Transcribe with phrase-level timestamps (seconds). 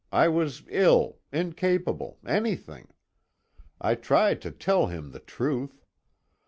[0.11, 2.87] I was ill, incapable, anything.
[3.79, 5.85] I tried to tell him the truth.